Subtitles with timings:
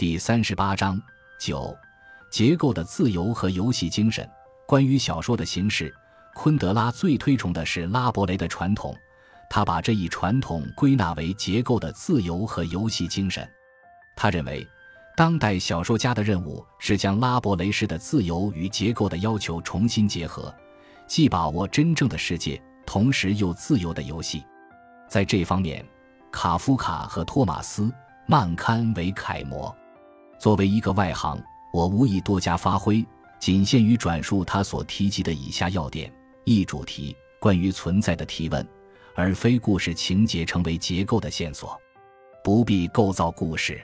[0.00, 0.98] 第三十八章
[1.38, 1.76] 九
[2.30, 4.26] 结构的自由和游戏精神。
[4.66, 5.94] 关于小说的形式，
[6.34, 8.96] 昆德拉最推崇的是拉伯雷的传统，
[9.50, 13.46] 他把这一传统归纳为结构的自由和游戏精神。
[14.16, 14.66] 他认为，
[15.18, 20.50] 当代小说家的任务是将拉伯雷式的自由与结构的要求重新结合，
[21.06, 24.42] 既把握真正的世界，同时又自由的游戏。
[25.10, 25.86] 在这方面，
[26.32, 27.82] 卡夫卡和托马斯·
[28.24, 29.76] 曼堪为楷模。
[30.40, 31.38] 作为一个外行，
[31.70, 33.04] 我无意多加发挥。
[33.38, 36.10] 仅限于转述他所提及的以下要点：
[36.44, 38.66] 一、主题，关于存在的提问，
[39.14, 41.78] 而非故事情节成为结构的线索，
[42.42, 43.82] 不必构造故事，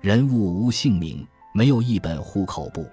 [0.00, 2.86] 人物无姓名，没有一本户口簿。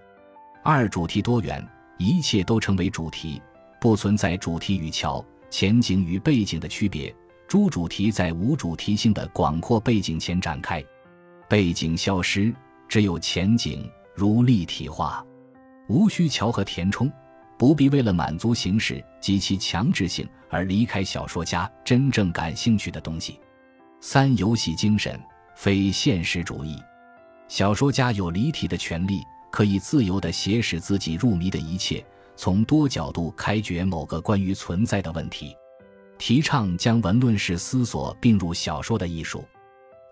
[0.61, 1.65] 二、主题多元，
[1.97, 3.41] 一切都成为主题，
[3.79, 7.15] 不存在主题与桥、前景与背景的区别，
[7.47, 10.83] 诸主题在无主题性的广阔背景前展开，
[11.47, 12.53] 背景消失，
[12.89, 15.23] 只有前景，如立体化。
[15.87, 17.11] 无需桥和填充，
[17.57, 23.39] 不必为了满足形式及其强制性而离开小说家真正感兴趣的东西。
[24.01, 25.19] 三、游戏精神，
[25.55, 26.75] 非现实主义。
[27.47, 32.03] 小说家有离题的权利，可以自由地写使自己入迷的一切，
[32.35, 35.55] 从多角度开掘某个关于存在的问题。
[36.17, 39.43] 提倡将文论式思索并入小说的艺术。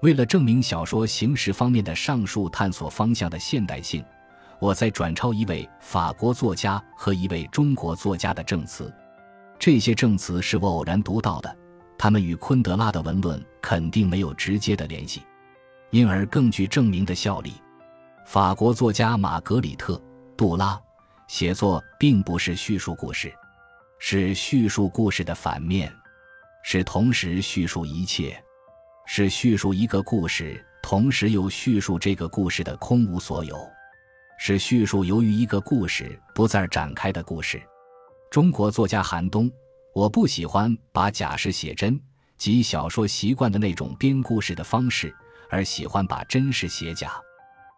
[0.02, 4.04] 为了证明小说形式方面的上述探索方向的现代性。
[4.60, 8.92] 我在转抄一位法国作家和一位中国作家的证词，
[9.60, 11.58] 这些证词是我偶然读到的，
[11.96, 15.22] 他们与昆德拉的文论肯定没有直接的联系，
[15.92, 17.54] 因而更具证明的效力。
[18.26, 19.94] 法国作家玛格里特·
[20.36, 20.80] 杜拉
[21.28, 23.32] 写作并不是叙述故事，
[24.00, 25.94] 是叙述故事的反面，
[26.64, 28.44] 是同时叙述一切，
[29.10, 33.58] 是叙述一个故事，同时又叙述这个故事的空无所有。
[34.38, 37.60] 是叙述由于一个故事不再展开的故事。
[38.30, 39.50] 中国作家韩东，
[39.96, 41.98] 我不喜欢把假事写真
[42.38, 45.16] 及小说习惯的那种编故事的方式，
[45.50, 47.14] 而喜欢把真实写假。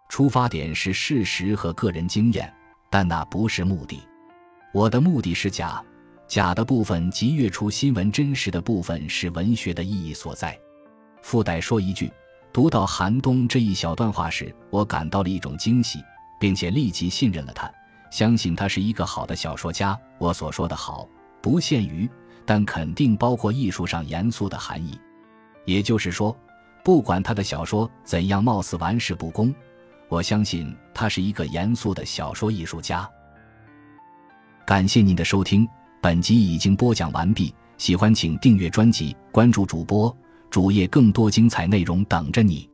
[0.10, 2.52] 出发点是事实和个人经验，
[2.90, 4.02] 但那不是目的。
[4.74, 5.82] 我的目的是假，
[6.28, 10.60] 假的部分及跃出新闻真实的部分是文学的意义所在。
[11.22, 12.12] 附带说一句，
[12.52, 16.00] 读到韩东这一小段话时，我感到了一种惊喜。
[16.40, 17.70] 并且立即信任了他，
[18.10, 20.00] 相信他是一个好的小说家。
[20.18, 21.08] 我所说的好，
[21.42, 22.10] 不限于，
[22.46, 24.98] 但肯定包括艺术上严肃的含义。
[25.66, 26.36] 也就是说，
[26.82, 29.54] 不管他的小说怎样貌似玩世不恭，
[30.08, 33.08] 我相信他是一个严肃的小说艺术家。
[34.66, 35.68] 感谢您的收听，
[36.02, 37.54] 本集已经播讲完毕。
[37.78, 40.16] 喜欢请订阅专辑，关注主播
[40.50, 42.69] 主页，更多精彩内容等着你。